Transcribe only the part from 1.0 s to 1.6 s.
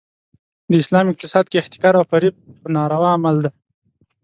اقتصاد کې